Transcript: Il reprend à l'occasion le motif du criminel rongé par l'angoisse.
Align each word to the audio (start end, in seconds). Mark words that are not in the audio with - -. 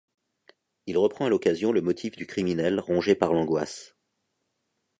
Il 0.87 0.97
reprend 0.97 1.27
à 1.27 1.29
l'occasion 1.29 1.71
le 1.71 1.81
motif 1.83 2.15
du 2.15 2.25
criminel 2.25 2.79
rongé 2.79 3.13
par 3.13 3.33
l'angoisse. 3.35 3.95